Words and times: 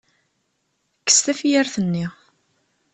Kkes 0.99 1.19
tafyirt-nni. 1.19 2.05